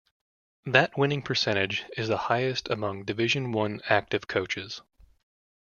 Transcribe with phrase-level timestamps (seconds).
[0.65, 4.81] That winning percentage is the highest among Division One active coaches.